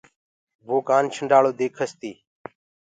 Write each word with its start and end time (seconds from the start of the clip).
وو 0.67 0.77
سوپيري 1.17 1.51
ديکس 1.59 1.91
تي۔ 1.99 2.11